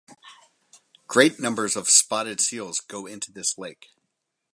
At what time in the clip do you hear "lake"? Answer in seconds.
3.59-3.89